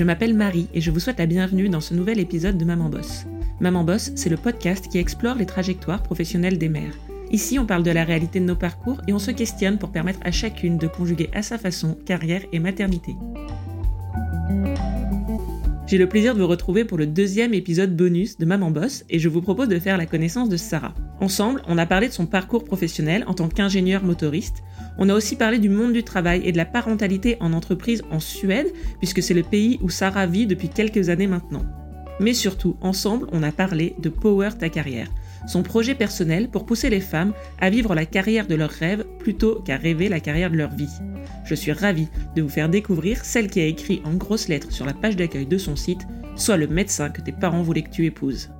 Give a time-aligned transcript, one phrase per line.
[0.00, 2.88] Je m'appelle Marie et je vous souhaite la bienvenue dans ce nouvel épisode de Maman
[2.88, 3.26] Boss.
[3.60, 6.94] Maman Boss, c'est le podcast qui explore les trajectoires professionnelles des mères.
[7.30, 10.20] Ici, on parle de la réalité de nos parcours et on se questionne pour permettre
[10.22, 13.14] à chacune de conjuguer à sa façon carrière et maternité.
[15.86, 19.18] J'ai le plaisir de vous retrouver pour le deuxième épisode bonus de Maman Boss et
[19.18, 20.94] je vous propose de faire la connaissance de Sarah.
[21.20, 24.62] Ensemble, on a parlé de son parcours professionnel en tant qu'ingénieur motoriste.
[24.98, 28.20] On a aussi parlé du monde du travail et de la parentalité en entreprise en
[28.20, 31.64] Suède, puisque c'est le pays où Sarah vit depuis quelques années maintenant.
[32.20, 35.08] Mais surtout, ensemble, on a parlé de Power ta carrière,
[35.46, 39.60] son projet personnel pour pousser les femmes à vivre la carrière de leurs rêves plutôt
[39.60, 40.90] qu'à rêver la carrière de leur vie.
[41.44, 44.84] Je suis ravie de vous faire découvrir celle qui a écrit en grosses lettres sur
[44.84, 48.06] la page d'accueil de son site Sois le médecin que tes parents voulaient que tu
[48.06, 48.50] épouses.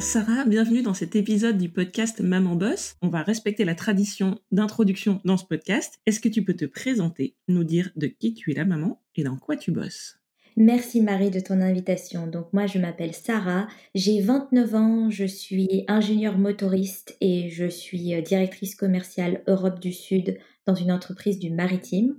[0.00, 2.96] Sarah, bienvenue dans cet épisode du podcast Maman Boss.
[3.02, 6.00] On va respecter la tradition d'introduction dans ce podcast.
[6.06, 9.24] Est-ce que tu peux te présenter, nous dire de qui tu es la maman et
[9.24, 10.18] dans quoi tu bosses?
[10.56, 12.26] Merci Marie de ton invitation.
[12.26, 18.14] Donc moi je m'appelle Sarah, j'ai 29 ans, je suis ingénieure motoriste et je suis
[18.14, 22.16] euh, directrice commerciale Europe du Sud dans une entreprise du maritime.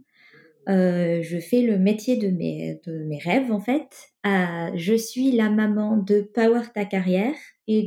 [0.70, 3.90] Euh, je fais le métier de mes, de mes rêves en fait.
[4.28, 7.34] Euh, je suis la maman de Power Ta Carrière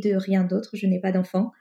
[0.03, 1.53] de rien d'autre, je n'ai pas d'enfant.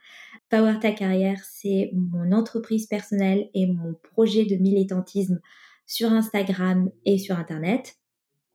[0.50, 5.40] Power Ta Carrière, c'est mon entreprise personnelle et mon projet de militantisme
[5.86, 7.96] sur Instagram et sur Internet.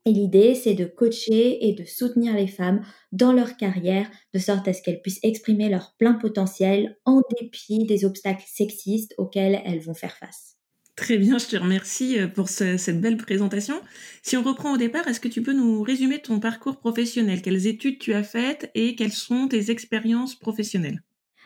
[0.06, 4.68] Et l'idée, c'est de coacher et de soutenir les femmes dans leur carrière, de sorte
[4.68, 9.82] à ce qu'elles puissent exprimer leur plein potentiel en dépit des obstacles sexistes auxquels elles
[9.82, 10.59] vont faire face.
[11.00, 13.76] Très bien, je te remercie euh, pour cette belle présentation.
[14.22, 17.42] Si on reprend au départ, est-ce que tu peux nous résumer ton parcours professionnel?
[17.42, 21.02] Quelles études tu as faites et quelles sont tes expériences professionnelles?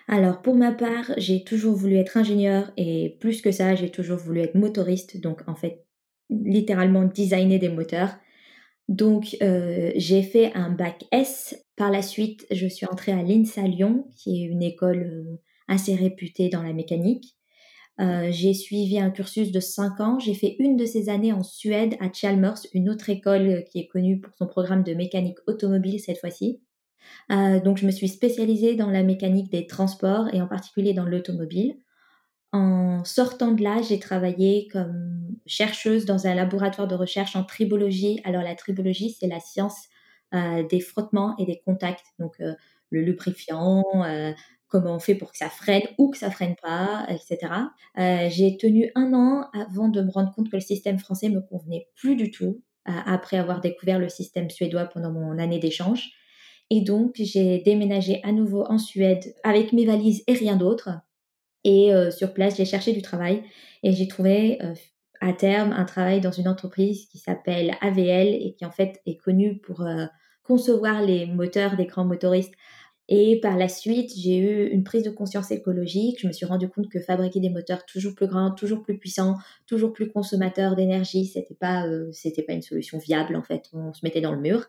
[0.07, 4.17] Alors pour ma part, j'ai toujours voulu être ingénieur et plus que ça, j'ai toujours
[4.17, 5.85] voulu être motoriste, donc en fait
[6.31, 8.15] littéralement designer des moteurs.
[8.89, 11.63] Donc euh, j'ai fait un bac S.
[11.75, 15.93] Par la suite, je suis entrée à l'INSA Lyon, qui est une école euh, assez
[15.93, 17.37] réputée dans la mécanique.
[17.99, 20.19] Euh, j'ai suivi un cursus de 5 ans.
[20.19, 23.87] J'ai fait une de ces années en Suède à Chalmers, une autre école qui est
[23.87, 26.59] connue pour son programme de mécanique automobile cette fois-ci.
[27.31, 31.05] Euh, donc je me suis spécialisée dans la mécanique des transports et en particulier dans
[31.05, 31.75] l'automobile.
[32.51, 38.21] En sortant de là, j'ai travaillé comme chercheuse dans un laboratoire de recherche en tribologie.
[38.23, 39.87] Alors la tribologie, c'est la science
[40.33, 42.05] euh, des frottements et des contacts.
[42.19, 43.83] Donc le lubrifiant,
[44.73, 47.53] comment on fait pour que ça freine ou que ça freine pas, etc.
[47.99, 51.41] Euh, j'ai tenu un an avant de me rendre compte que le système français me
[51.41, 56.09] convenait plus du tout, euh, après avoir découvert le système suédois pendant mon année d'échange.
[56.71, 60.89] Et donc, j'ai déménagé à nouveau en Suède avec mes valises et rien d'autre.
[61.63, 63.43] Et euh, sur place, j'ai cherché du travail
[63.83, 64.57] et j'ai trouvé
[65.21, 69.17] à terme un travail dans une entreprise qui s'appelle AVL et qui en fait est
[69.17, 69.85] connue pour
[70.41, 72.55] concevoir les moteurs des grands motoristes
[73.09, 76.19] et par la suite, j'ai eu une prise de conscience écologique.
[76.21, 79.35] Je me suis rendu compte que fabriquer des moteurs toujours plus grands, toujours plus puissants,
[79.67, 83.69] toujours plus consommateurs d'énergie, c'était pas, euh, c'était pas une solution viable en fait.
[83.73, 84.67] On se mettait dans le mur.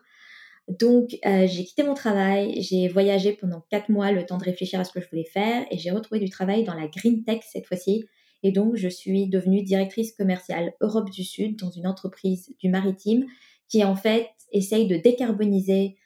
[0.67, 4.79] Donc, euh, j'ai quitté mon travail, j'ai voyagé pendant quatre mois, le temps de réfléchir
[4.79, 7.41] à ce que je voulais faire, et j'ai retrouvé du travail dans la green tech
[7.47, 8.05] cette fois-ci.
[8.41, 13.25] Et donc, je suis devenue directrice commerciale Europe du Sud dans une entreprise du maritime
[13.69, 15.97] qui en fait essaye de décarboniser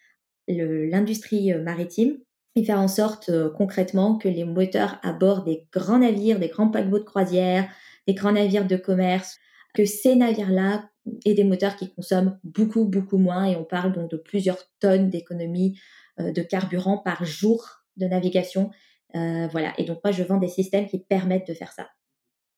[0.50, 2.18] l'industrie euh, maritime
[2.56, 6.48] et faire en sorte euh, concrètement que les moteurs à bord des grands navires, des
[6.48, 7.70] grands paquebots de croisière,
[8.08, 9.38] des grands navires de commerce,
[9.74, 10.90] que ces navires-là
[11.26, 13.46] aient des moteurs qui consomment beaucoup, beaucoup moins.
[13.46, 15.80] Et on parle donc de plusieurs tonnes d'économie
[16.20, 18.72] euh, de carburant par jour de navigation.
[19.14, 19.74] voilà.
[19.78, 21.90] Et donc moi, je vends des systèmes qui permettent de faire ça.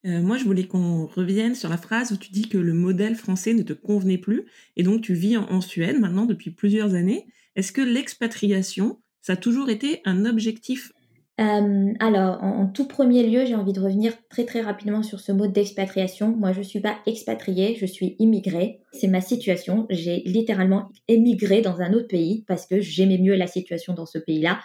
[0.04, 3.54] Moi, je voulais qu'on revienne sur la phrase où tu dis que le modèle français
[3.54, 4.46] ne te convenait plus,
[4.76, 7.28] et donc tu vis en Suède maintenant depuis plusieurs années.
[7.56, 10.92] Est-ce que l'expatriation, ça a toujours été un objectif?
[11.40, 15.32] Euh, alors, en, tout premier lieu, j'ai envie de revenir très très rapidement sur ce
[15.32, 16.36] mot d'expatriation.
[16.36, 18.82] Moi, je ne suis pas expatriée, je suis immigrée.
[18.94, 19.88] C'est ma situation.
[19.90, 24.20] J'ai littéralement émigré dans un autre pays parce que j'aimais mieux la situation dans ce
[24.20, 24.60] pays-là.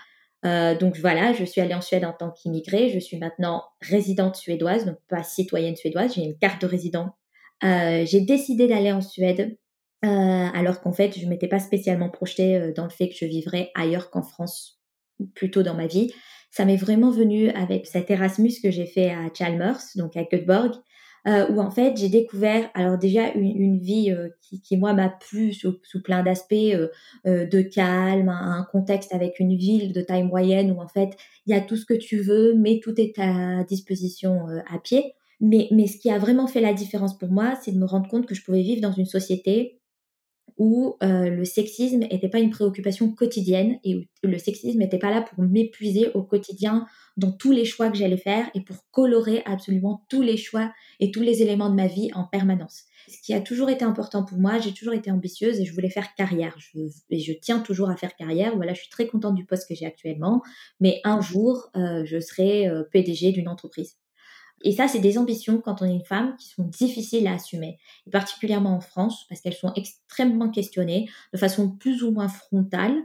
[0.47, 2.89] Euh, donc voilà, je suis allée en Suède en tant qu'immigrée.
[2.89, 6.15] Je suis maintenant résidente suédoise, donc pas citoyenne suédoise.
[6.15, 7.17] J'ai une carte de résident.
[7.65, 9.57] Euh, j'ai décidé d'aller en Suède
[10.05, 13.25] euh, alors qu'en fait, je m'étais pas spécialement projetée euh, dans le fait que je
[13.25, 14.81] vivrais ailleurs qu'en France,
[15.35, 16.13] plutôt dans ma vie.
[16.51, 20.75] Ça m'est vraiment venu avec cet Erasmus que j'ai fait à Chalmers, donc à Göteborg.
[21.27, 25.53] Euh, où en fait j'ai découvert alors déjà une, vie euh, qui, moi m'a plu
[25.53, 26.89] sous, plein d'aspects euh,
[27.25, 31.59] de calme, un, contexte avec une ville de taille moyenne où en fait il y
[31.59, 35.15] a tout ce que tu veux, mais tout est à disposition à pied.
[35.41, 38.09] Mais, mais ce qui a vraiment fait la différence pour moi, c'est de me rendre
[38.09, 39.81] compte que je pouvais vivre dans une société
[40.59, 45.23] où le sexisme n'était pas une préoccupation quotidienne et où le sexisme n'était pas là
[45.23, 46.87] pour m'épuiser au quotidien
[47.17, 51.11] dans tous les choix que j'allais faire et pour colorer absolument tous les choix et
[51.11, 52.85] tous les éléments de ma vie en permanence.
[53.09, 55.91] Ce qui a toujours été important pour moi, j'ai toujours été ambitieuse et je voulais
[55.91, 56.55] faire carrière.
[56.59, 56.81] Je,
[57.11, 58.57] et je tiens toujours à faire carrière.
[58.57, 60.43] Voilà, je suis très contente du poste que j'ai actuellement,
[60.81, 63.97] mais un jour, euh, je serai euh, PDG d'une entreprise.
[64.63, 67.79] Et ça, c'est des ambitions quand on est une femme qui sont difficiles à assumer,
[68.07, 72.97] et particulièrement en France, parce qu'elles sont extrêmement questionnées de façon plus ou moins frontale.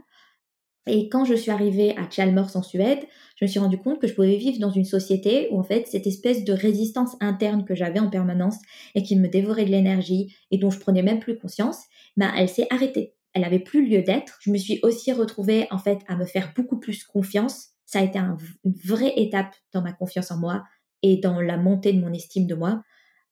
[0.86, 3.00] Et quand je suis arrivée à Chalmers en Suède,
[3.36, 5.86] je me suis rendu compte que je pouvais vivre dans une société où en fait
[5.86, 8.56] cette espèce de résistance interne que j'avais en permanence
[8.96, 11.84] et qui me dévorait de l'énergie et dont je prenais même plus conscience,
[12.16, 13.14] ben elle s'est arrêtée.
[13.32, 14.38] Elle avait plus lieu d'être.
[14.40, 17.68] Je me suis aussi retrouvée en fait à me faire beaucoup plus confiance.
[17.86, 20.64] Ça a été une vraie étape dans ma confiance en moi
[21.02, 22.82] et dans la montée de mon estime de moi.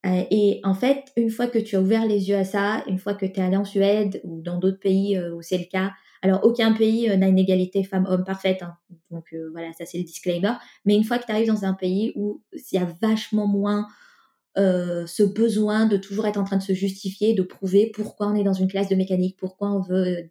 [0.06, 2.99] Euh, et en fait, une fois que tu as ouvert les yeux à ça, une
[2.99, 5.67] fois que tu es allé en Suède ou dans d'autres pays euh, où c'est le
[5.70, 8.76] cas, alors aucun pays euh, n'a une égalité femme-homme parfaite, hein.
[9.11, 10.52] donc voilà, ça c'est le disclaimer,
[10.84, 13.88] mais une fois que tu arrives dans un pays où il y a vachement moins
[14.56, 18.44] ce besoin de toujours être en train de se justifier, de prouver pourquoi on est
[18.44, 20.31] dans une classe de mécanique, pourquoi on veut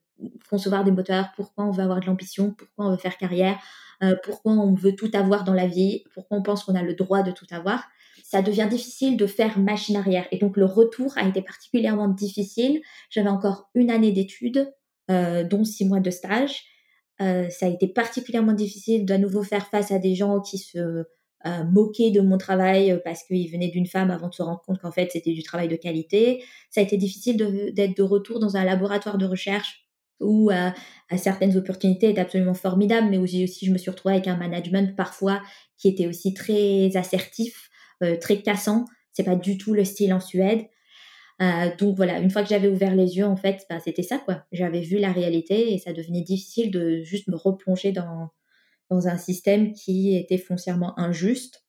[0.49, 3.59] concevoir des moteurs, pourquoi on veut avoir de l'ambition, pourquoi on veut faire carrière,
[4.03, 6.93] euh, pourquoi on veut tout avoir dans la vie, pourquoi on pense qu'on a le
[6.93, 7.83] droit de tout avoir,
[8.23, 10.25] ça devient difficile de faire machine arrière.
[10.31, 12.81] Et donc le retour a été particulièrement difficile.
[13.09, 14.71] J'avais encore une année d'études,
[15.09, 16.63] euh, dont six mois de stage.
[17.21, 21.05] Euh, ça a été particulièrement difficile de nouveau faire face à des gens qui se
[21.45, 24.91] moquaient de mon travail parce qu'ils venaient d'une femme avant de se rendre compte qu'en
[24.91, 26.43] fait c'était du travail de qualité.
[26.69, 27.37] Ça a été difficile
[27.73, 29.89] d'être de retour dans un laboratoire de recherche
[30.19, 30.73] où à,
[31.17, 35.41] certaines opportunités étaient absolument formidables, mais aussi je me suis retrouvée avec un management parfois
[35.77, 37.69] qui était aussi très assertif,
[38.03, 38.85] euh, très cassant.
[39.13, 40.65] C'est pas du tout le style en Suède.
[41.41, 44.17] Euh, donc voilà, une fois que j'avais ouvert les yeux, en fait, bah, c'était ça
[44.17, 44.43] quoi.
[44.51, 48.29] J'avais vu la réalité et ça devenait difficile de juste me replonger dans
[48.89, 51.65] dans un système qui était foncièrement injuste.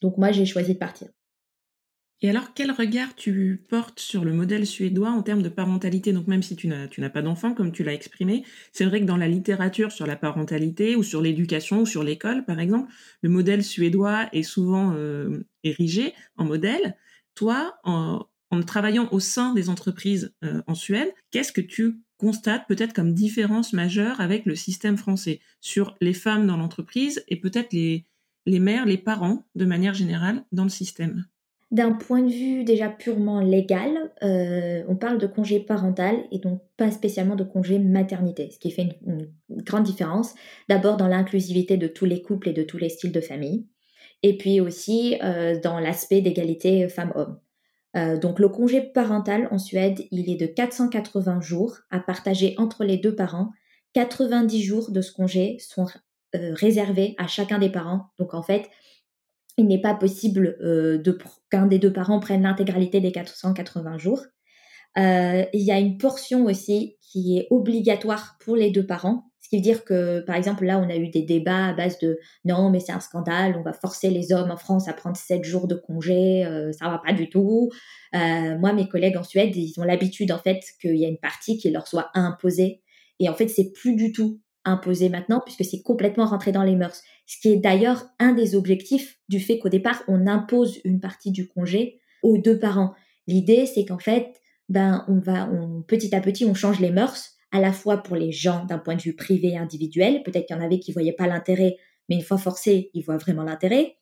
[0.00, 1.08] Donc moi, j'ai choisi de partir.
[2.22, 6.14] Et alors, quel regard tu portes sur le modèle suédois en termes de parentalité?
[6.14, 9.18] Donc, même si tu n'as, pas d'enfant, comme tu l'as exprimé, c'est vrai que dans
[9.18, 12.90] la littérature sur la parentalité ou sur l'éducation ou sur l'école, par exemple,
[13.20, 16.96] le modèle suédois est souvent euh, érigé en modèle.
[17.34, 18.24] Toi, en,
[18.66, 23.72] travaillant au sein des entreprises euh, en Suède, qu'est-ce que tu constates peut-être comme différence
[23.72, 28.06] majeure avec le système français sur les femmes dans l'entreprise et peut-être les,
[28.46, 31.24] les mères, les parents de manière générale dans le système
[31.70, 36.62] d'un point de vue déjà purement légal, euh, on parle de congé parental et donc
[36.76, 40.34] pas spécialement de congé maternité, ce qui fait une, grande différence.
[40.68, 43.66] D'abord dans l'inclusivité de tous les couples et de tous les styles de famille,
[44.22, 47.38] et puis aussi euh, dans l'aspect d'égalité femmes-hommes.
[47.96, 52.84] Euh, donc le congé parental en Suède, il est de 480 jours à partager entre
[52.84, 53.52] les deux parents.
[53.94, 55.86] 90 jours de ce congé sont
[56.32, 58.10] réservés à chacun des parents.
[58.18, 58.68] Donc en fait,
[59.56, 61.02] il n'est pas possible euh,
[61.50, 64.22] qu'un des deux parents prenne l'intégralité des 480 jours.
[64.98, 69.50] Euh, il y a une portion aussi qui est obligatoire pour les deux parents, ce
[69.50, 72.18] qui veut dire que, par exemple, là, on a eu des débats à base de
[72.44, 75.44] non, mais c'est un scandale, on va forcer les hommes en France à prendre 7
[75.44, 77.70] jours de congé, euh, ça va pas du tout.
[78.12, 81.58] moi, mes collègues en Suède, ils ont l'habitude, en fait, qu'il y a une partie
[81.58, 82.82] qui leur soit imposée.
[83.20, 86.74] Et en fait, c'est plus du tout imposé maintenant puisque c'est complètement rentré dans les
[86.74, 87.00] mœurs.
[87.26, 91.30] Ce qui est d'ailleurs un des objectifs du fait qu'au départ, on impose une partie
[91.30, 92.94] du congé aux deux parents.
[93.28, 95.48] L'idée, c'est qu'en fait, ben, on va,
[95.86, 98.94] petit à petit, on change les mœurs, à la fois pour les gens d'un point
[98.94, 100.22] de vue privé et individuel.
[100.22, 101.76] Peut-être qu'il y en avait qui voyaient pas l'intérêt,
[102.08, 103.96] mais une fois forcés, ils voient vraiment l'intérêt.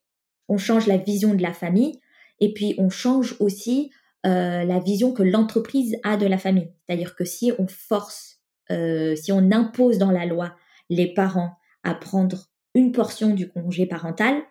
[0.49, 2.01] On change la vision de la famille
[2.41, 3.91] et puis on change aussi
[4.27, 6.71] euh, la vision que l'entreprise a de la famille.
[6.87, 8.35] C'est-à-dire que si on force
[8.71, 10.55] euh, si on impose dans la loi
[10.91, 14.43] les parents à prendre une portion du congé parental,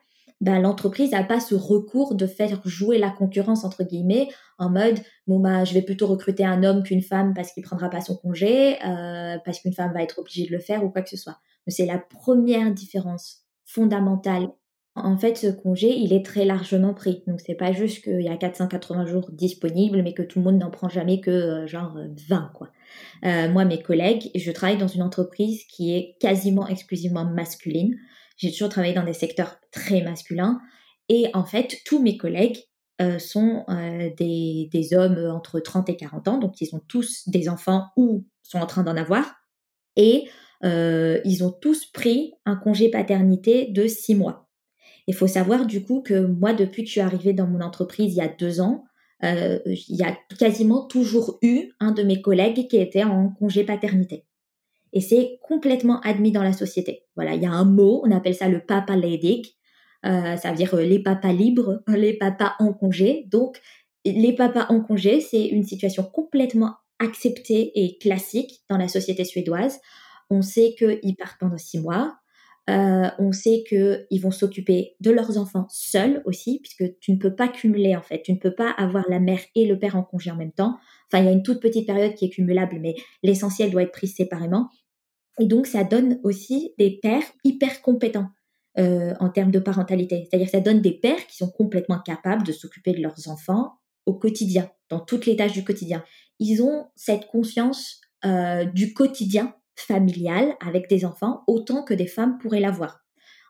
[0.44, 5.00] ben, l'entreprise n'a pas ce recours de faire jouer la concurrence entre guillemets en mode
[5.26, 8.18] bon bah je vais plutôt recruter un homme qu'une femme parce qu'il prendra pas son
[8.18, 11.18] congé euh, parce qu'une femme va être obligée de le faire ou quoi que ce
[11.18, 11.38] soit.
[11.68, 14.50] C'est la première différence fondamentale
[14.96, 17.24] en fait, ce congé, il est très largement pris.
[17.26, 20.60] Donc, c'est pas juste qu'il y a 480 jours disponibles, mais que tout le monde
[20.60, 21.98] n'en prend jamais que euh, genre
[22.30, 22.70] 20, quoi.
[23.26, 27.96] Euh, moi, mes collègues, je travaille dans une entreprise qui est quasiment exclusivement masculine.
[28.38, 30.60] J'ai toujours travaillé dans des secteurs très masculins.
[31.10, 32.58] Et en fait, tous mes collègues
[33.20, 33.66] sont
[34.18, 38.26] des, des, hommes entre 30 et 40 ans, donc ils ont tous des enfants ou
[38.44, 39.36] sont en train d'en avoir,
[39.98, 40.30] et
[40.64, 44.44] ils ont tous pris un congé paternité de six mois.
[45.08, 48.14] Il faut savoir du coup que moi, depuis que je suis arrivée dans mon entreprise
[48.14, 48.86] il y a deux ans,
[49.24, 53.64] euh, il y a quasiment toujours eu un de mes collègues qui était en congé
[53.64, 54.26] paternité.
[54.94, 57.04] Et c'est complètement admis dans la société.
[57.16, 59.56] Voilà, il y a un mot, on appelle ça le papa ledig,
[60.06, 63.26] euh, ça veut dire euh, les papas libres, les papas en congé.
[63.30, 63.60] Donc,
[64.06, 69.80] les papas en congé, c'est une situation complètement acceptée et classique dans la société suédoise.
[70.30, 72.18] On sait qu'ils partent pendant six mois.
[72.70, 77.36] Euh, on sait qu'ils vont s'occuper de leurs enfants seuls aussi, puisque tu ne peux
[77.36, 78.22] pas cumuler en fait.
[78.22, 80.78] Tu ne peux pas avoir la mère et le père en congé en même temps.
[81.12, 83.92] Enfin, il y a une toute petite période qui est cumulable, mais l'essentiel doit être
[83.92, 84.70] pris séparément.
[85.40, 88.30] Et donc, ça donne aussi des pères hyper compétents
[88.78, 90.28] euh, en termes de parentalité.
[90.30, 93.74] C'est-à-dire ça donne des pères qui sont complètement capables de s'occuper de leurs enfants
[94.06, 96.04] au quotidien, dans toutes les tâches du quotidien.
[96.40, 102.38] Ils ont cette conscience euh, du quotidien familiale avec des enfants autant que des femmes
[102.40, 103.04] pourraient l'avoir.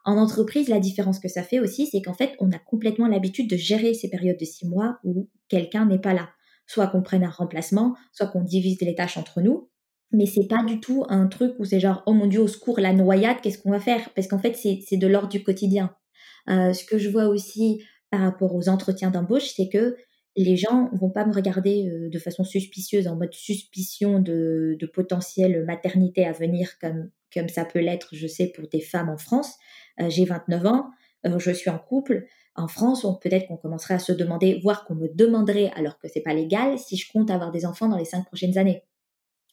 [0.06, 3.50] En entreprise, la différence que ça fait aussi, c'est qu'en fait, on a complètement l'habitude
[3.50, 6.30] de gérer ces périodes de six mois où quelqu'un n'est pas là.
[6.68, 9.70] Soit qu'on prenne un remplacement, soit qu'on divise les tâches entre nous.
[10.14, 12.80] Mais c'est pas du tout un truc où c'est genre, oh mon dieu, au secours,
[12.80, 14.12] la noyade, qu'est-ce qu'on va faire?
[14.14, 15.96] Parce qu'en fait, c'est de l'ordre du quotidien.
[16.50, 19.98] Euh, ce que je vois aussi par rapport aux entretiens d'embauche, c'est que
[20.36, 24.86] les gens vont pas me regarder euh, de façon suspicieuse, en mode suspicion de, de
[24.86, 29.18] potentielle maternité à venir, comme, comme ça peut l'être, je sais, pour des femmes en
[29.18, 29.56] France.
[30.00, 30.92] Euh, j'ai 29 ans,
[31.38, 32.28] je suis en couple.
[32.56, 36.22] En France, peut-être qu'on commencerait à se demander, voire qu'on me demanderait, alors que c'est
[36.22, 38.84] pas légal, si je compte avoir des enfants dans les cinq prochaines années.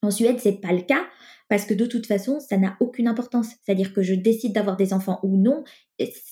[0.02, 1.07] En Suède, c'est pas le cas
[1.49, 3.49] parce que de toute façon, ça n'a aucune importance.
[3.64, 5.64] C'est-à-dire que je décide d'avoir des enfants ou non,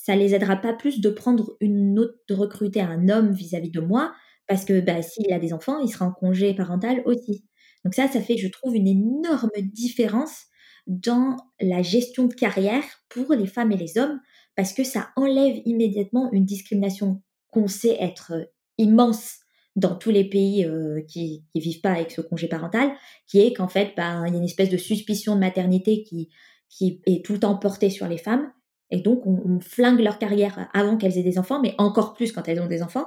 [0.05, 3.81] ça les aidera pas plus de prendre une autre, de recruter un homme vis-à-vis de
[3.81, 4.13] moi
[4.47, 7.45] parce que bah, s'il a des enfants, il sera en congé parental aussi.
[7.85, 10.47] Donc ça, ça fait, je trouve, une énorme différence
[10.87, 14.21] dans la gestion de carrière pour les femmes et les hommes,
[14.57, 18.45] parce que ça enlève immédiatement une discrimination qu'on sait être euh,
[18.79, 19.41] immense
[19.79, 22.91] dans tous les pays euh, qui ne vivent pas avec ce congé parental,
[23.27, 26.31] qui est qu'en fait, bah, il y a une espèce de suspicion de maternité qui,
[26.69, 28.51] qui est tout le temps portée sur les femmes.
[28.91, 32.33] Et donc, on, on flingue leur carrière avant qu'elles aient des enfants, mais encore plus
[32.33, 33.07] quand elles ont des enfants.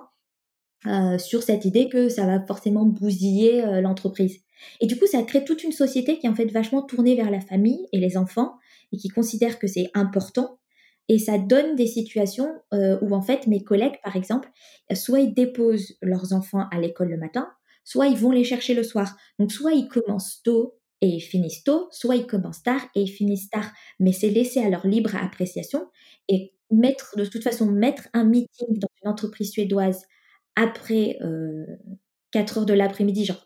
[0.87, 4.39] Euh, sur cette idée que ça va forcément bousiller euh, l'entreprise.
[4.79, 7.29] Et du coup, ça crée toute une société qui est en fait vachement tournée vers
[7.29, 8.55] la famille et les enfants
[8.91, 10.57] et qui considère que c'est important.
[11.11, 14.49] Et ça donne des situations euh, où en fait mes collègues, par exemple,
[14.93, 17.51] soit ils déposent leurs enfants à l'école le matin,
[17.83, 19.17] soit ils vont les chercher le soir.
[19.37, 23.11] Donc soit ils commencent tôt et ils finissent tôt, soit ils commencent tard et ils
[23.11, 23.69] finissent tard.
[23.99, 25.85] Mais c'est laissé à leur libre appréciation
[26.29, 30.05] et mettre, de toute façon, mettre un meeting dans une entreprise suédoise
[30.55, 31.19] après
[32.31, 33.45] 4 heures de l'après-midi, genre,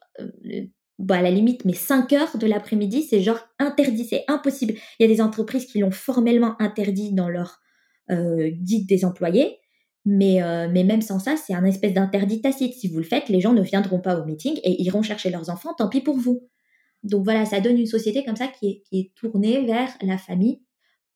[0.99, 4.75] bah, à la limite, mais 5 heures de l'après-midi, c'est genre interdit, c'est impossible.
[4.99, 7.61] Il y a des entreprises qui l'ont formellement interdit dans leur
[8.09, 9.57] guide des employés,
[10.05, 10.39] mais,
[10.71, 12.75] mais même sans ça, c'est un espèce d'interdit tacite.
[12.75, 15.49] Si vous le faites, les gens ne viendront pas au meeting et iront chercher leurs
[15.49, 16.47] enfants, tant pis pour vous.
[17.03, 20.17] Donc voilà, ça donne une société comme ça qui est, qui est tournée vers la
[20.17, 20.61] famille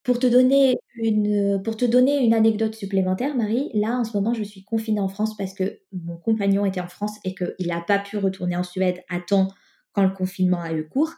[0.03, 4.33] pour te donner une, pour te donner une anecdote supplémentaire, Marie, là, en ce moment,
[4.33, 7.81] je suis confinée en France parce que mon compagnon était en France et qu'il n'a
[7.81, 9.49] pas pu retourner en Suède à temps
[9.93, 11.13] quand le confinement a eu cours.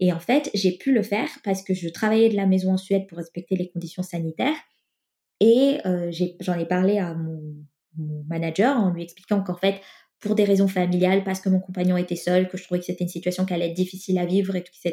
[0.00, 2.76] Et en fait, j'ai pu le faire parce que je travaillais de la maison en
[2.76, 4.56] Suède pour respecter les conditions sanitaires.
[5.40, 7.40] Et euh, j'en ai, parlé à mon,
[8.28, 9.80] manager en lui expliquant qu'en fait,
[10.20, 13.04] pour des raisons familiales, parce que mon compagnon était seul, que je trouvais que c'était
[13.04, 14.92] une situation qui allait être difficile à vivre, etc.,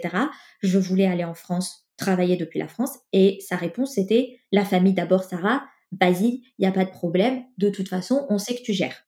[0.61, 4.93] je voulais aller en France travailler depuis la France et sa réponse c'était la famille
[4.93, 5.63] d'abord Sarah,
[5.99, 9.05] vas-y, il n'y a pas de problème, de toute façon on sait que tu gères.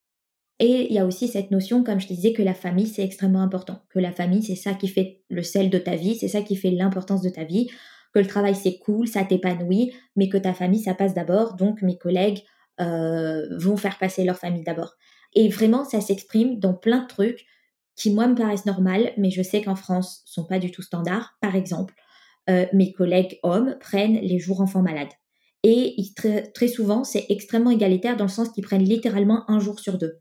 [0.58, 3.42] Et il y a aussi cette notion, comme je disais, que la famille c'est extrêmement
[3.42, 6.42] important, que la famille c'est ça qui fait le sel de ta vie, c'est ça
[6.42, 7.68] qui fait l'importance de ta vie,
[8.14, 11.82] que le travail c'est cool, ça t'épanouit, mais que ta famille ça passe d'abord, donc
[11.82, 12.42] mes collègues
[12.80, 14.94] euh, vont faire passer leur famille d'abord.
[15.34, 17.44] Et vraiment ça s'exprime dans plein de trucs
[17.94, 21.34] qui moi me paraissent normales, mais je sais qu'en France sont pas du tout standards.
[21.40, 21.94] Par exemple,
[22.48, 25.12] euh, mes collègues hommes prennent les jours enfants malades.
[25.62, 29.98] Et très, souvent, c'est extrêmement égalitaire dans le sens qu'ils prennent littéralement un jour sur
[29.98, 30.20] deux.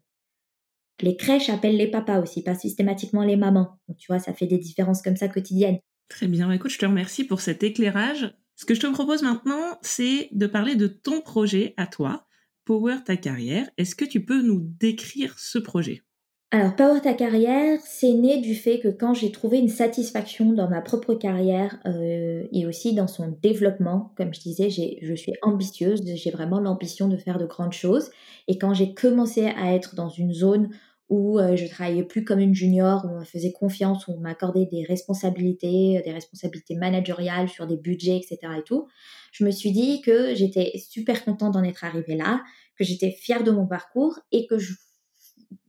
[1.02, 3.80] Les crèches appellent les papas aussi, pas systématiquement les mamans.
[3.88, 5.80] Donc, tu vois, ça fait des différences comme ça quotidiennes.
[6.08, 6.52] Très bien.
[6.52, 8.34] Écoute, je te remercie pour cet éclairage.
[8.56, 12.28] Ce que je te propose maintenant, c'est de parler de ton projet à toi,
[12.64, 13.70] Power ta carrière.
[13.78, 16.04] Est-ce que tu peux nous décrire ce projet?
[16.52, 20.70] Alors, Power ta carrière, c'est né du fait que quand j'ai trouvé une satisfaction dans
[20.70, 26.02] ma propre carrière euh, et aussi dans son développement, comme je disais, je suis ambitieuse,
[26.06, 28.10] j'ai vraiment l'ambition de faire de grandes choses.
[28.48, 30.70] Et quand j'ai commencé à être dans une zone
[31.10, 34.20] où euh, je travaillais plus comme une junior, où on me faisait confiance, où on
[34.20, 38.40] m'accordait des responsabilités, des responsabilités managériales sur des budgets, etc.
[38.60, 38.88] et tout,
[39.32, 42.42] je me suis dit que j'étais super contente d'en être arrivée là,
[42.78, 44.74] que j'étais fière de mon parcours et que je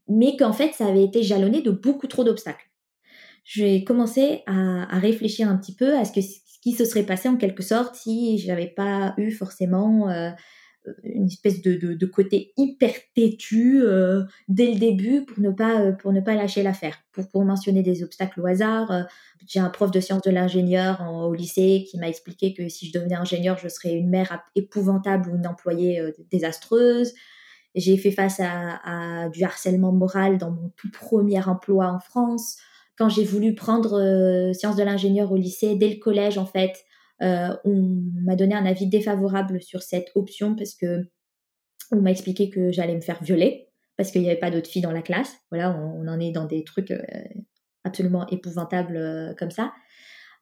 [0.08, 2.70] mais qu'en fait, ça avait été jalonné de beaucoup trop d'obstacles.
[3.44, 7.62] J'ai commencé à, réfléchir un petit peu à ce, qui se serait passé en quelque
[7.62, 10.30] sorte si j'avais pas eu forcément euh,
[11.04, 15.92] une espèce de, de, côté hyper têtu euh, dès le début pour ne pas euh,
[15.92, 16.98] pour ne pas lâcher l'affaire.
[17.12, 19.06] Pour, pour mentionner des obstacles au hasard,
[19.46, 22.98] j'ai un prof de sciences de l'ingénieur au lycée qui m'a expliqué que si je
[22.98, 27.14] devenais ingénieur, je serais une mère épouvantable ou une employée désastreuse.
[27.76, 32.56] J'ai fait face à, du harcèlement moral dans mon tout premier emploi en France.
[32.96, 36.72] Quand j'ai voulu prendre euh, sciences de l'ingénieur au lycée, dès le collège en fait,
[37.22, 41.02] euh, on m'a donné un avis défavorable sur cette option parce que
[41.92, 43.68] on m'a expliqué que j'allais me faire violer
[43.98, 45.36] parce qu'il n'y avait pas d'autres filles dans la classe.
[45.50, 47.02] Voilà, on, en est dans des trucs euh,
[47.84, 49.74] absolument épouvantables comme ça.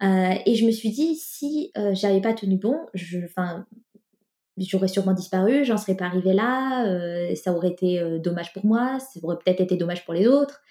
[0.00, 3.18] et je me suis dit, si j'avais pas tenu bon, je,
[4.56, 8.64] j'aurais sûrement disparu, j'en serais pas arrivée là, euh, ça aurait été euh, dommage pour
[8.64, 10.62] moi, ça aurait peut-être été dommage pour les autres.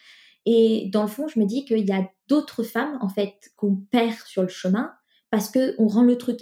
[0.45, 3.75] Et dans le fond, je me dis qu'il y a d'autres femmes, en fait, qu'on
[3.75, 4.91] perd sur le chemin
[5.31, 6.39] parce qu'on rend le truc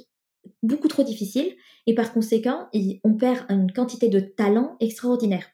[0.64, 1.54] beaucoup trop difficile
[1.88, 2.68] et par conséquent,
[3.04, 5.46] on perd une quantité de talent extraordinaire.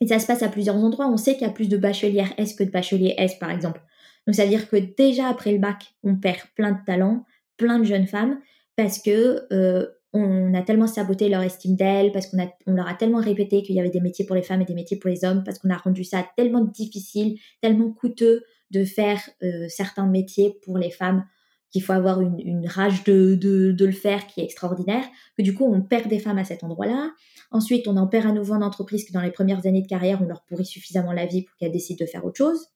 [0.00, 1.08] Et ça se passe à plusieurs endroits.
[1.08, 3.80] On sait qu'il y a plus de bachelières S que de bacheliers S, par exemple.
[4.26, 7.24] Donc, ça veut dire que déjà après le bac, on perd plein de talents,
[7.56, 8.40] plein de jeunes femmes
[8.76, 12.94] parce que euh, on a tellement saboté leur estime d'elles, parce qu'on on leur a
[12.94, 15.24] tellement répété qu'il y avait des métiers pour les femmes et des métiers pour les
[15.24, 20.58] hommes, parce qu'on a rendu ça tellement difficile, tellement coûteux de faire euh, certains métiers
[20.64, 21.24] pour les femmes
[21.70, 25.04] qu'il faut avoir une, rage de, de, le faire qui est extraordinaire,
[25.38, 27.12] que du coup on perd des femmes à cet endroit-là.
[27.50, 30.20] Ensuite, on en perd à nouveau en entreprise que dans les premières années de carrière,
[30.20, 32.66] on leur pourrit suffisamment la vie pour qu'elles décident de faire autre chose.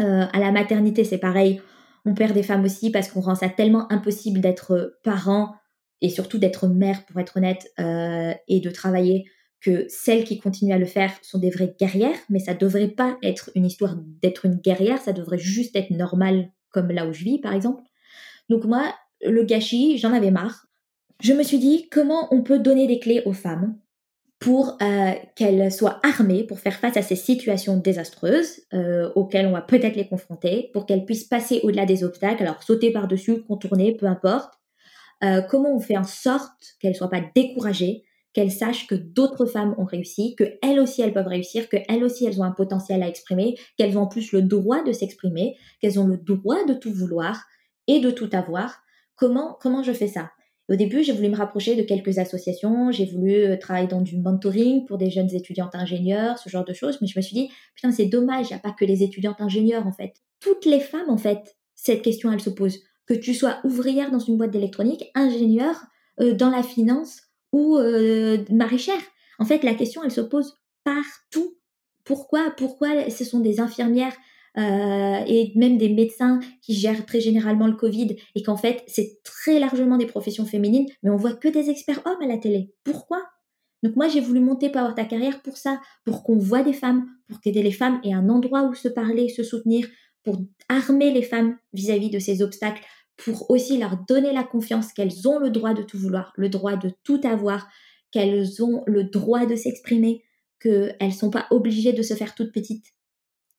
[0.00, 1.60] Euh, à la maternité, c'est pareil,
[2.06, 5.54] on perd des femmes aussi parce qu'on rend ça tellement impossible d'être parent
[6.00, 9.24] et surtout d'être mère, pour être honnête, euh, et de travailler,
[9.60, 13.16] que celles qui continuent à le faire sont des vraies guerrières, mais ça devrait pas
[13.22, 17.24] être une histoire d'être une guerrière, ça devrait juste être normal comme là où je
[17.24, 17.82] vis, par exemple.
[18.50, 20.66] Donc moi, le gâchis, j'en avais marre.
[21.22, 23.78] Je me suis dit, comment on peut donner des clés aux femmes
[24.38, 29.52] pour euh, qu'elles soient armées pour faire face à ces situations désastreuses euh, auxquelles on
[29.52, 33.96] va peut-être les confronter, pour qu'elles puissent passer au-delà des obstacles, alors sauter par-dessus, contourner,
[33.96, 34.53] peu importe,
[35.24, 39.46] euh, comment on fait en sorte qu'elles ne soient pas découragées, qu'elles sachent que d'autres
[39.46, 42.50] femmes ont réussi, que elles aussi elles peuvent réussir, que elles aussi elles ont un
[42.50, 46.64] potentiel à exprimer, qu'elles ont en plus le droit de s'exprimer, qu'elles ont le droit
[46.66, 47.44] de tout vouloir
[47.86, 48.82] et de tout avoir.
[49.16, 50.30] Comment comment je fais ça?
[50.68, 54.16] Au début, j'ai voulu me rapprocher de quelques associations, j'ai voulu euh, travailler dans du
[54.16, 57.50] mentoring pour des jeunes étudiantes ingénieurs, ce genre de choses, mais je me suis dit
[57.74, 60.14] putain c'est dommage, il n'y a pas que les étudiantes ingénieurs en fait.
[60.40, 64.18] Toutes les femmes en fait, cette question elle se pose que tu sois ouvrière dans
[64.18, 65.76] une boîte d'électronique, ingénieur
[66.20, 69.00] euh, dans la finance ou euh, maraîchère.
[69.38, 71.56] En fait, la question, elle se pose partout.
[72.04, 74.14] Pourquoi Pourquoi ce sont des infirmières
[74.56, 79.18] euh, et même des médecins qui gèrent très généralement le Covid et qu'en fait, c'est
[79.24, 82.72] très largement des professions féminines, mais on voit que des experts hommes à la télé.
[82.84, 83.20] Pourquoi?
[83.82, 87.06] Donc moi, j'ai voulu monter Power Ta Carrière pour ça, pour qu'on voit des femmes,
[87.28, 89.88] pour qu'aider les femmes aient un endroit où se parler, se soutenir,
[90.24, 92.82] pour armer les femmes vis-à-vis de ces obstacles,
[93.16, 96.76] pour aussi leur donner la confiance qu'elles ont le droit de tout vouloir, le droit
[96.76, 97.68] de tout avoir,
[98.10, 100.24] qu'elles ont le droit de s'exprimer,
[100.60, 102.94] qu'elles ne sont pas obligées de se faire toutes petites.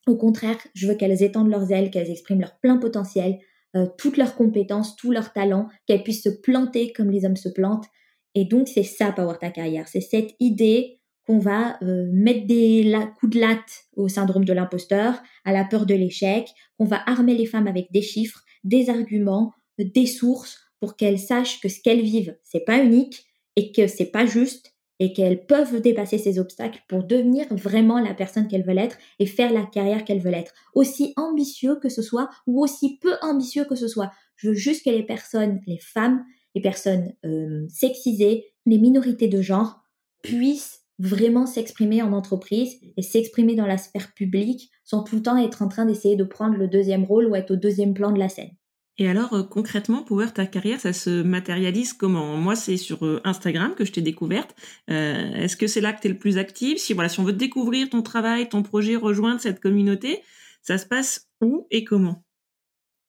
[0.08, 3.40] Au contraire, je veux qu'elles étendent leurs ailes, qu'elles expriment leur plein potentiel,
[3.76, 7.50] euh, toutes leurs compétences, tous leurs talents, qu'elles puissent se planter comme les hommes se
[7.50, 7.86] plantent.
[8.34, 9.88] Et donc, c'est ça, Power Ta Carrière.
[9.88, 10.95] C'est cette idée
[11.26, 15.86] qu'on va euh, mettre des coups de latte au syndrome de l'imposteur, à la peur
[15.86, 20.96] de l'échec, qu'on va armer les femmes avec des chiffres, des arguments, des sources pour
[20.96, 25.14] qu'elles sachent que ce qu'elles vivent, c'est pas unique et que c'est pas juste et
[25.14, 29.52] qu'elles peuvent dépasser ces obstacles pour devenir vraiment la personne qu'elles veulent être et faire
[29.52, 30.54] la carrière qu'elles veulent être.
[30.74, 34.12] Aussi ambitieux que ce soit ou aussi peu ambitieux que ce soit.
[34.38, 39.42] Je veux juste que les personnes, les femmes, les personnes euh, sexisées, les minorités de
[39.42, 39.82] genre
[40.24, 45.38] puissent vraiment s'exprimer en entreprise et s'exprimer dans la sphère publique sans tout le temps
[45.38, 48.20] être en train d'essayer de prendre le deuxième rôle ou être au deuxième plan de
[48.20, 48.52] la scène.
[48.98, 52.38] Et alors euh, concrètement, Power ta carrière, ça se matérialise comment?
[52.38, 54.56] Moi, c'est sur euh, Instagram que je t'ai découverte.
[54.90, 56.78] Euh, Est-ce que c'est là que tu es le plus active?
[56.78, 60.22] Si si on veut découvrir ton travail, ton projet, rejoindre cette communauté,
[60.62, 62.25] ça se passe où et comment?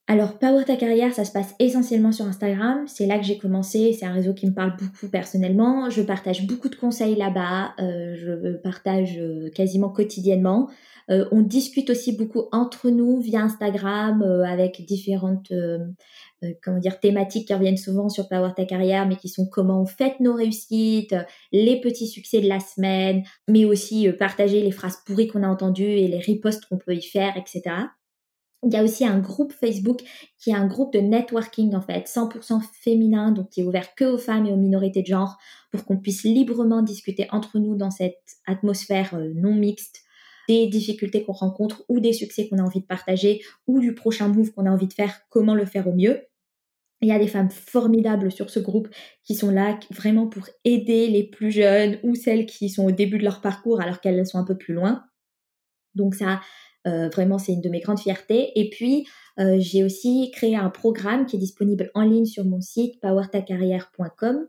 [0.09, 2.85] Alors, Power ta carrière, ça se passe essentiellement sur Instagram.
[2.87, 3.93] C'est là que j'ai commencé.
[3.93, 5.91] C'est un réseau qui me parle beaucoup personnellement.
[5.91, 7.75] Je partage beaucoup de conseils là-bas.
[7.81, 10.71] Euh, je partage euh, quasiment quotidiennement.
[11.11, 15.53] Euh, on discute aussi beaucoup entre nous via Instagram avec différentes
[16.63, 19.87] comment dire thématiques qui reviennent souvent sur Power ta carrière, mais qui sont comment on
[19.87, 21.15] fête nos réussites,
[21.51, 25.85] les petits succès de la semaine, mais aussi partager les phrases pourries qu'on a entendues
[25.85, 27.87] et les ripostes qu'on peut y faire, etc.
[28.67, 30.01] Il y a aussi un groupe Facebook
[30.39, 34.05] qui est un groupe de networking en fait, 100% féminin, donc qui est ouvert que
[34.05, 35.39] aux femmes et aux minorités de genre,
[35.71, 40.03] pour qu'on puisse librement discuter entre nous dans cette atmosphère euh, non mixte
[40.49, 44.27] des difficultés qu'on rencontre ou des succès qu'on a envie de partager ou du prochain
[44.29, 46.23] move qu'on a envie de faire, comment le faire au mieux.
[47.03, 48.89] Il y a des femmes formidables sur ce groupe
[49.23, 53.19] qui sont là vraiment pour aider les plus jeunes ou celles qui sont au début
[53.19, 55.05] de leur parcours alors qu'elles sont un peu plus loin.
[55.95, 56.41] Donc ça,
[56.87, 58.53] euh, vraiment, c'est une de mes grandes fiertés.
[58.59, 59.07] Et puis,
[59.39, 64.47] euh, j'ai aussi créé un programme qui est disponible en ligne sur mon site powertacarrière.com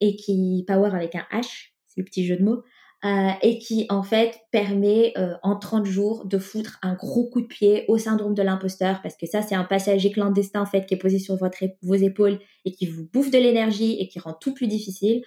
[0.00, 2.62] et qui, power avec un H, c'est le petit jeu de mots,
[3.04, 7.46] euh, et qui en fait permet en 30 jours de foutre un gros coup de
[7.46, 10.94] pied au syndrome de l'imposteur parce que ça c'est un passager clandestin en fait qui
[10.94, 14.32] est posé sur votre, vos épaules et qui vous bouffe de l'énergie et qui rend
[14.32, 15.22] tout plus difficile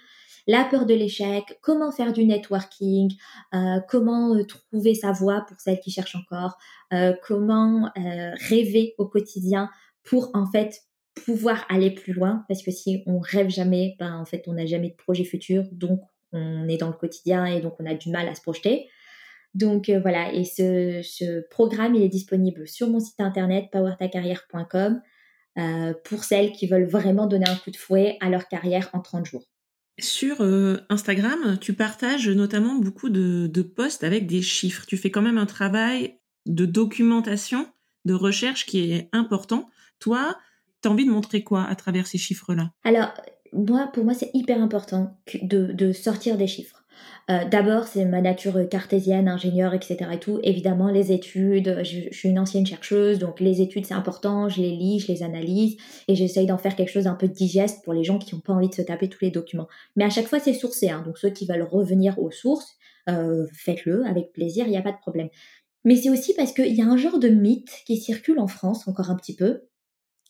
[0.48, 3.14] la peur de l'échec, comment faire du networking,
[3.54, 6.56] euh, comment euh, trouver sa voie pour celles qui cherchent encore,
[6.92, 9.70] euh, comment rêver au quotidien
[10.02, 10.80] pour en fait
[11.26, 14.64] pouvoir aller plus loin parce que si on rêve jamais, ben en fait on n'a
[14.64, 16.00] jamais de projet futur, donc
[16.32, 18.88] on est dans le quotidien et donc on a du mal à se projeter.
[19.54, 25.02] Donc voilà, et ce, programme il est disponible sur mon site internet powertacarrière.com
[26.04, 29.26] pour celles qui veulent vraiment donner un coup de fouet à leur carrière en 30
[29.26, 29.44] jours.
[29.98, 34.84] Sur euh, Instagram, tu partages notamment beaucoup de, posts avec des chiffres.
[34.86, 37.66] Tu fais quand même un travail de documentation,
[38.04, 39.68] de recherche qui est important.
[39.98, 40.36] Toi,
[40.82, 42.70] tu envie de montrer quoi à travers ces chiffres-là?
[42.84, 43.12] Alors,
[43.52, 46.77] moi, pour moi, c'est hyper important de sortir des chiffres.
[47.30, 49.96] Euh, d'abord, c'est ma nature cartésienne, ingénieur, etc.
[50.12, 50.40] et tout.
[50.42, 54.70] Évidemment, les études, je, suis une ancienne chercheuse, donc les études, c'est important, je les
[54.70, 55.76] lis, je les analyse,
[56.08, 58.54] et j'essaye d'en faire quelque chose d'un peu digeste pour les gens qui n'ont pas
[58.54, 59.68] envie de se taper tous les documents.
[59.96, 61.02] Mais à chaque fois, c'est sourcé, hein.
[61.04, 62.76] donc ceux qui veulent revenir aux sources,
[63.10, 65.28] euh, faites-le avec plaisir, il n'y a pas de problème.
[65.84, 68.88] Mais c'est aussi parce qu'il y a un genre de mythe qui circule en France,
[68.88, 69.62] encore un petit peu,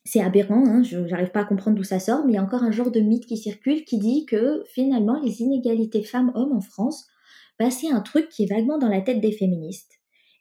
[0.08, 2.42] c'est aberrant, hein, je n'arrive pas à comprendre d'où ça sort, mais il y a
[2.42, 6.62] encore un genre de mythe qui circule qui dit que finalement les inégalités femmes-hommes en
[6.62, 7.06] France,
[7.58, 9.92] bah, c'est un truc qui est vaguement dans la tête des féministes.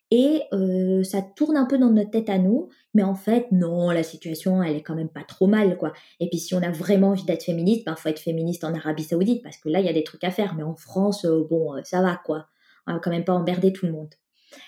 [0.09, 3.89] Et euh, ça tourne un peu dans notre tête à nous, mais en fait, non,
[3.89, 5.91] la situation, elle est quand même pas trop mal, quoi.
[6.21, 8.73] Et puis si on a vraiment envie d'être féministe, il bah, faut être féministe en
[8.73, 11.25] Arabie Saoudite, parce que là, il y a des trucs à faire, mais en France,
[11.25, 12.47] euh, bon, euh, ça va, quoi.
[12.85, 14.13] On va quand même pas emmerder tout le monde.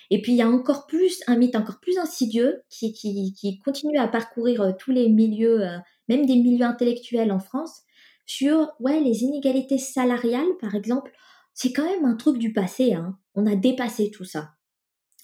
[0.09, 4.07] Et puis il y a encore plus un mythe encore plus insidieux qui, continue à
[4.07, 7.83] parcourir euh, tous les milieux, euh, même des milieux intellectuels en France,
[8.25, 11.11] sur ouais les inégalités salariales par exemple.
[11.53, 12.93] C'est quand même un truc du passé.
[12.93, 13.17] Hein.
[13.35, 14.51] On a dépassé tout ça.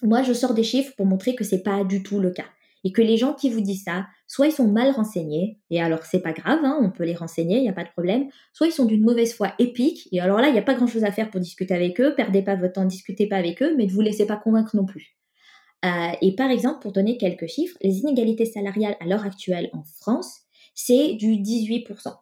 [0.02, 2.44] Moi, je sors des chiffres pour montrer que c'est pas du tout le cas
[2.84, 6.04] et que les gens qui vous disent ça, soit ils sont mal renseignés, et alors
[6.04, 8.66] c'est pas grave, hein, on peut les renseigner, il n'y a pas de problème, soit
[8.66, 11.04] ils sont d'une mauvaise foi épique, et alors là, il n'y a pas grand chose
[11.04, 13.86] à faire pour discuter avec eux, perdez pas votre temps, discutez pas avec eux, mais
[13.86, 15.16] ne vous laissez pas convaincre non plus.
[15.84, 19.84] Euh, et par exemple, pour donner quelques chiffres, les inégalités salariales à l'heure actuelle en
[19.84, 20.40] France,
[20.74, 22.14] c'est du 18%.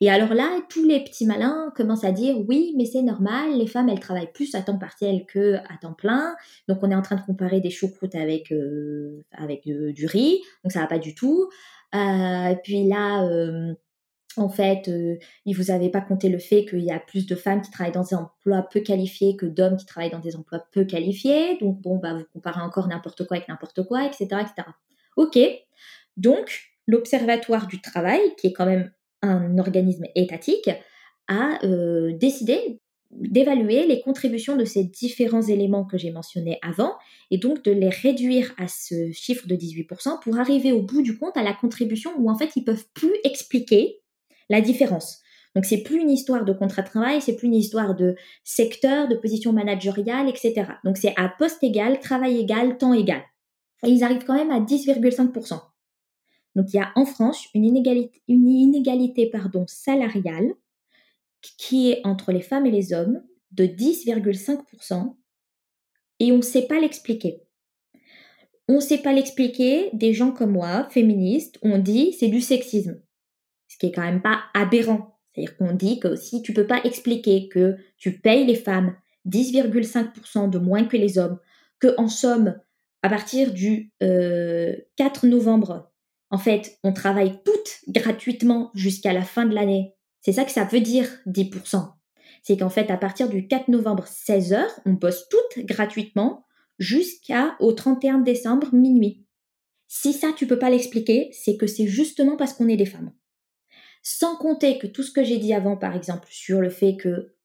[0.00, 3.66] Et alors là, tous les petits malins commencent à dire oui, mais c'est normal, les
[3.66, 6.34] femmes, elles travaillent plus à temps partiel que à temps plein.
[6.68, 10.40] Donc on est en train de comparer des choucroutes avec euh, avec euh, du riz,
[10.64, 11.48] donc ça va pas du tout.
[11.94, 13.24] Euh, puis là,
[14.36, 14.90] en fait,
[15.44, 17.92] il vous avez pas compté le fait qu'il y a plus de femmes qui travaillent
[17.92, 21.58] dans des emplois peu qualifiés que d'hommes qui travaillent dans des emplois peu qualifiés.
[21.60, 24.68] Donc bon, bah vous comparez encore n'importe quoi avec n'importe quoi, etc., etc.
[25.16, 25.38] Ok.
[26.16, 28.90] Donc l'Observatoire du travail, qui est quand même
[29.22, 30.70] un organisme étatique
[31.28, 32.80] a euh, décidé
[33.12, 36.94] d'évaluer les contributions de ces différents éléments que j'ai mentionnés avant
[37.30, 41.18] et donc de les réduire à ce chiffre de 18% pour arriver au bout du
[41.18, 44.00] compte à la contribution où en fait ils peuvent plus expliquer
[44.48, 45.20] la différence.
[45.54, 49.08] Donc c'est plus une histoire de contrat de travail, c'est plus une histoire de secteur,
[49.08, 50.64] de position managériale, etc.
[50.84, 53.22] Donc c'est à poste égal, travail égal, temps égal.
[53.84, 55.60] Et ils arrivent quand même à 10,5%.
[56.54, 60.54] Donc il y a en France une inégalité, une inégalité pardon, salariale
[61.58, 65.16] qui est entre les femmes et les hommes de 10,5%
[66.20, 67.42] et on ne sait pas l'expliquer.
[68.68, 73.00] on ne sait pas l'expliquer, des gens comme moi, féministes, on dit c'est du sexisme.
[73.68, 75.18] Ce qui est quand même pas aberrant.
[75.32, 78.94] C'est-à-dire qu'on dit que si tu peux pas expliquer que tu payes les femmes
[79.26, 81.38] 10,5% de moins que les hommes,
[81.80, 82.58] que en somme,
[83.02, 85.91] à partir du 4 euh, novembre,
[86.32, 89.94] en fait, on travaille toutes gratuitement jusqu'à la fin de l'année.
[90.22, 91.92] C'est ça que ça veut dire 10%.
[92.42, 96.46] C'est qu'en fait, à partir du 4 novembre, 16h, on bosse toutes gratuitement
[96.78, 99.26] jusqu'au 31 décembre, minuit.
[99.88, 103.12] Si ça, tu peux pas l'expliquer, c'est que c'est justement parce qu'on est des femmes.
[104.02, 107.36] Sans compter que tout ce que j'ai dit avant, par exemple, sur le fait que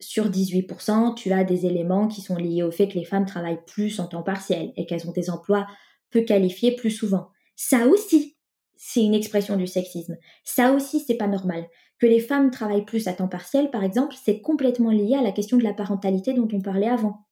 [0.00, 3.64] sur 18%, tu as des éléments qui sont liés au fait que les femmes travaillent
[3.66, 5.66] plus en temps partiel et qu'elles ont des emplois
[6.10, 7.28] peu qualifiés plus souvent.
[7.64, 8.36] Ça aussi,
[8.76, 10.16] c'est une expression du sexisme.
[10.42, 11.64] Ça aussi, c'est pas normal.
[12.00, 15.30] Que les femmes travaillent plus à temps partiel, par exemple, c'est complètement lié à la
[15.30, 17.24] question de la parentalité dont on parlait avant.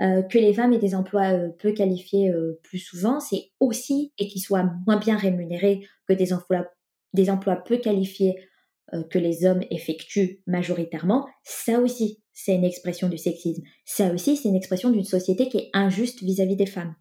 [0.00, 4.12] Euh, que les femmes aient des emplois euh, peu qualifiés euh, plus souvent, c'est aussi,
[4.18, 6.66] et qu'ils soient moins bien rémunérés que des emplois,
[7.14, 8.34] des emplois peu qualifiés
[9.10, 13.62] que les hommes effectuent majoritairement, ça aussi, c'est une expression du sexisme.
[13.86, 16.94] Ça aussi, c'est une expression d'une société qui est injuste vis-à-vis des femmes.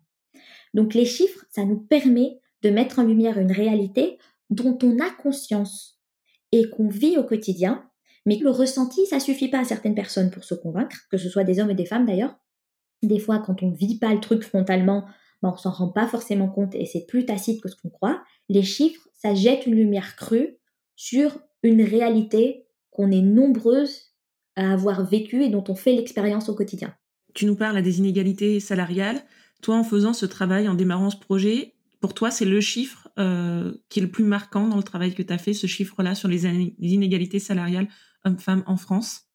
[0.73, 4.17] Donc les chiffres, ça nous permet de mettre en lumière une réalité
[4.49, 5.99] dont on a conscience
[6.51, 7.89] et qu'on vit au quotidien,
[8.25, 11.43] mais le ressenti, ça suffit pas à certaines personnes pour se convaincre, que ce soit
[11.43, 12.35] des hommes et des femmes d'ailleurs,
[13.03, 15.05] des fois, quand on vit pas le truc frontalement,
[15.41, 18.21] ben, on s'en rend pas forcément compte et c'est plus tacite que ce qu'on croit.
[18.47, 20.57] Les chiffres, ça jette une lumière crue
[20.95, 24.13] sur une réalité qu'on est nombreuses
[24.55, 26.93] à avoir vécue et dont on fait l'expérience au quotidien.
[27.33, 29.21] Tu nous parles des inégalités salariales.
[29.61, 33.71] Toi, en faisant ce travail, en démarrant ce projet, pour toi, c'est le chiffre euh,
[33.89, 36.27] qui est le plus marquant dans le travail que tu as fait, ce chiffre-là sur
[36.27, 37.87] les inégalités salariales
[38.25, 39.27] hommes-femmes en France?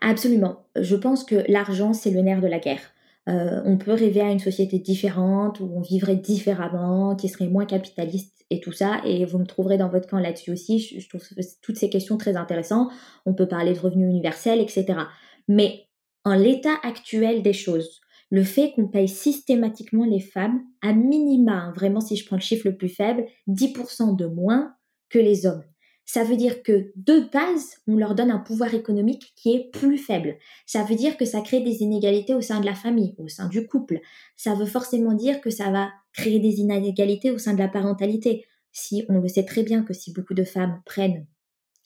[0.00, 0.66] Absolument.
[0.78, 2.80] Je pense que l'argent, c'est le nerf de la guerre.
[3.28, 7.66] Euh, on peut rêver à une société différente où on vivrait différemment, qui serait moins
[7.66, 9.00] capitaliste et tout ça.
[9.04, 10.78] Et vous me trouverez dans votre camp là-dessus aussi.
[10.78, 11.22] Je, trouve
[11.60, 12.90] toutes ces questions très intéressantes.
[13.24, 15.00] On peut parler de revenus universels, etc.
[15.48, 15.86] Mais
[16.24, 18.00] en l'état actuel des choses,
[18.30, 22.42] le fait qu'on paye systématiquement les femmes, à minima, hein, vraiment si je prends le
[22.42, 24.74] chiffre le plus faible, 10% de moins
[25.08, 25.64] que les hommes
[26.06, 29.98] ça veut dire que de base, on leur donne un pouvoir économique qui est plus
[29.98, 30.36] faible.
[30.64, 33.48] Ça veut dire que ça crée des inégalités au sein de la famille, au sein
[33.48, 34.00] du couple.
[34.36, 38.46] Ça veut forcément dire que ça va créer des inégalités au sein de la parentalité.
[38.70, 41.26] Si on le sait très bien que si beaucoup de femmes prennent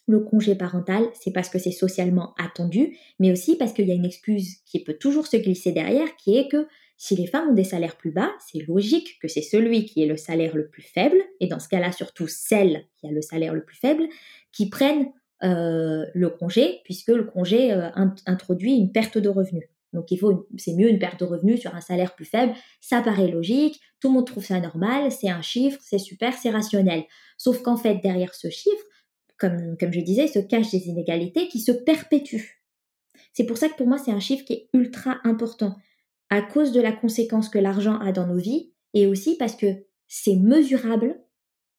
[0.06, 3.94] le congé parental, c'est parce que c'est socialement attendu, mais aussi parce qu'il y a
[3.94, 7.54] une excuse qui peut toujours se glisser derrière, qui est que si les femmes ont
[7.54, 10.82] des salaires plus bas, c'est logique que c'est celui qui est le salaire le plus
[10.82, 14.06] faible, et dans ce cas-là surtout celle qui a le salaire le plus faible,
[14.52, 15.10] qui prennent
[15.42, 17.88] euh, le congé, puisque le congé euh,
[18.26, 19.64] introduit une perte de revenus.
[19.92, 22.52] Donc il faut, c'est mieux une perte de revenus sur un salaire plus faible.
[22.80, 26.50] Ça paraît logique, tout le monde trouve ça normal, c'est un chiffre, c'est super, c'est
[26.50, 27.04] rationnel.
[27.38, 28.84] Sauf qu'en fait derrière ce chiffre,
[29.40, 32.62] comme je disais, se cachent des inégalités qui se perpétuent.
[33.32, 35.76] C'est pour ça que pour moi c'est un chiffre qui est ultra important
[36.30, 39.66] à cause de la conséquence que l'argent a dans nos vies et aussi parce que
[40.08, 41.20] c'est mesurable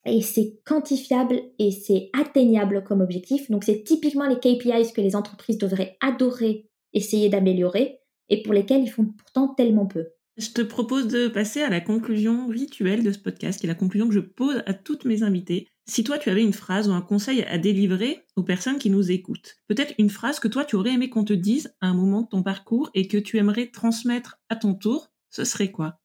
[0.06, 3.50] et c'est quantifiable et c'est atteignable comme objectif.
[3.52, 8.84] Donc c'est typiquement les KPIs que les entreprises devraient adorer essayer d'améliorer et pour lesquels
[8.84, 10.08] ils font pourtant tellement peu.
[10.38, 13.76] Je te propose de passer à la conclusion rituelle de ce podcast, qui est la
[13.76, 15.68] conclusion que je pose à toutes mes invités.
[15.92, 19.12] Si toi tu avais une phrase ou un conseil à délivrer aux personnes qui nous
[19.12, 22.22] écoutent, peut-être une phrase que toi tu aurais aimé qu'on te dise à un moment
[22.22, 26.00] de ton parcours et que tu aimerais transmettre à ton tour, ce serait quoi?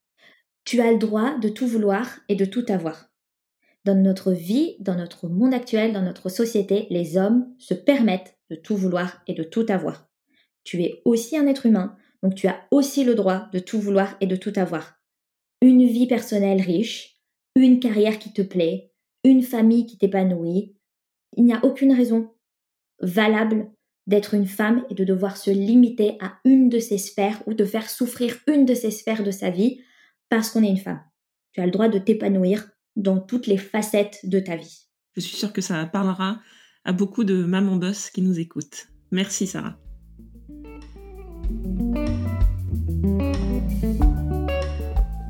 [0.65, 3.13] Tu as le droit de tout vouloir et de tout avoir.
[3.85, 8.57] Dans notre vie, dans notre monde actuel, dans notre société, les hommes se permettent de
[8.57, 10.09] tout vouloir et de tout avoir.
[10.65, 11.95] Tu es aussi un être humain,
[12.25, 14.97] donc tu as aussi le droit de tout vouloir et de tout avoir.
[15.63, 17.21] Une vie personnelle riche,
[17.55, 18.91] une carrière qui te plaît,
[19.27, 20.77] une famille qui t'épanouit.
[21.37, 22.33] Il n'y a aucune raison
[23.01, 23.71] valable
[24.07, 27.65] d'être une femme et de devoir se limiter à une de ces sphères ou de
[27.65, 29.81] faire souffrir une de ces sphères de sa vie
[30.29, 31.03] parce qu'on est une femme.
[31.53, 34.87] Tu as le droit de t'épanouir dans toutes les facettes de ta vie.
[35.17, 36.41] Je suis sûre que ça parlera
[36.85, 38.87] à beaucoup de mamans boss qui nous écoutent.
[39.11, 39.77] Merci Sarah.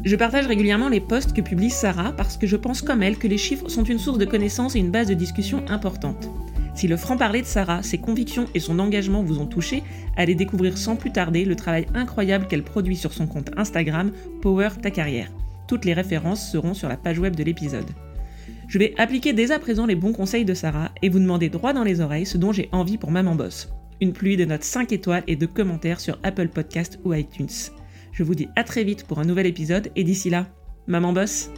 [0.06, 3.26] Je partage régulièrement les posts que publie Sarah parce que je pense comme elle que
[3.26, 6.30] les chiffres sont une source de connaissances et une base de discussion importante.
[6.76, 9.82] Si le franc-parler de Sarah, ses convictions et son engagement vous ont touché,
[10.16, 14.68] allez découvrir sans plus tarder le travail incroyable qu'elle produit sur son compte Instagram Power
[14.80, 15.32] Ta Carrière.
[15.66, 17.90] Toutes les références seront sur la page web de l'épisode.
[18.68, 21.72] Je vais appliquer dès à présent les bons conseils de Sarah et vous demander droit
[21.72, 23.70] dans les oreilles ce dont j'ai envie pour Maman Boss.
[24.00, 27.48] Une pluie de notes 5 étoiles et de commentaires sur Apple Podcast ou iTunes.
[28.16, 30.46] Je vous dis à très vite pour un nouvel épisode et d'ici là,
[30.86, 31.50] Maman Boss